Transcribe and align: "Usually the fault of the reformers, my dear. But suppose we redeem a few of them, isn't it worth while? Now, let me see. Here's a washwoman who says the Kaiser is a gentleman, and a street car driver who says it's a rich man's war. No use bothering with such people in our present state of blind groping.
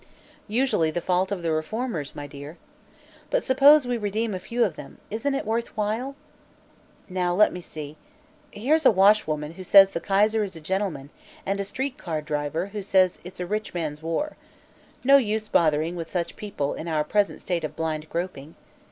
"Usually 0.47 0.89
the 0.89 0.99
fault 0.99 1.31
of 1.31 1.43
the 1.43 1.51
reformers, 1.51 2.15
my 2.15 2.25
dear. 2.25 2.57
But 3.29 3.43
suppose 3.43 3.85
we 3.85 3.99
redeem 3.99 4.33
a 4.33 4.39
few 4.39 4.63
of 4.63 4.75
them, 4.75 4.97
isn't 5.11 5.35
it 5.35 5.45
worth 5.45 5.77
while? 5.77 6.15
Now, 7.07 7.35
let 7.35 7.53
me 7.53 7.61
see. 7.61 7.97
Here's 8.49 8.83
a 8.83 8.89
washwoman 8.89 9.51
who 9.51 9.63
says 9.63 9.91
the 9.91 9.99
Kaiser 9.99 10.43
is 10.43 10.55
a 10.55 10.59
gentleman, 10.59 11.11
and 11.45 11.59
a 11.59 11.63
street 11.63 11.99
car 11.99 12.19
driver 12.19 12.65
who 12.69 12.81
says 12.81 13.19
it's 13.23 13.39
a 13.39 13.45
rich 13.45 13.75
man's 13.75 14.01
war. 14.01 14.37
No 15.03 15.17
use 15.17 15.47
bothering 15.47 15.95
with 15.95 16.09
such 16.09 16.35
people 16.35 16.73
in 16.73 16.87
our 16.87 17.03
present 17.03 17.39
state 17.41 17.63
of 17.63 17.75
blind 17.75 18.09
groping. 18.09 18.55